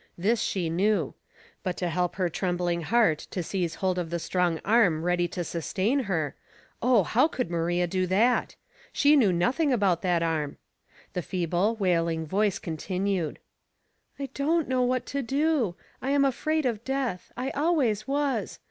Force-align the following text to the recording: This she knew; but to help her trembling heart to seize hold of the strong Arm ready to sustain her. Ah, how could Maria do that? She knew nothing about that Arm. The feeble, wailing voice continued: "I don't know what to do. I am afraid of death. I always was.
This 0.17 0.41
she 0.41 0.67
knew; 0.67 1.13
but 1.61 1.77
to 1.77 1.87
help 1.87 2.15
her 2.15 2.27
trembling 2.27 2.81
heart 2.81 3.19
to 3.29 3.43
seize 3.43 3.75
hold 3.75 3.99
of 3.99 4.09
the 4.09 4.17
strong 4.17 4.59
Arm 4.65 5.03
ready 5.03 5.27
to 5.27 5.43
sustain 5.43 6.05
her. 6.05 6.33
Ah, 6.81 7.03
how 7.03 7.27
could 7.27 7.51
Maria 7.51 7.85
do 7.85 8.07
that? 8.07 8.55
She 8.91 9.15
knew 9.15 9.31
nothing 9.31 9.71
about 9.71 10.01
that 10.01 10.23
Arm. 10.23 10.57
The 11.13 11.21
feeble, 11.21 11.75
wailing 11.75 12.25
voice 12.25 12.57
continued: 12.57 13.37
"I 14.17 14.29
don't 14.33 14.67
know 14.67 14.81
what 14.81 15.05
to 15.05 15.21
do. 15.21 15.75
I 16.01 16.09
am 16.09 16.25
afraid 16.25 16.65
of 16.65 16.83
death. 16.83 17.31
I 17.37 17.51
always 17.51 18.07
was. 18.07 18.57